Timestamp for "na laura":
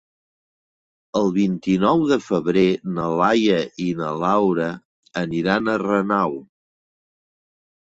4.01-4.73